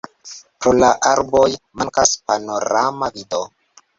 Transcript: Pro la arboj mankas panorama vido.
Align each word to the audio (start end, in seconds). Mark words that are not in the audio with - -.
Pro 0.63 0.71
la 0.83 0.87
arboj 1.09 1.43
mankas 1.81 2.13
panorama 2.31 3.13
vido. 3.19 3.45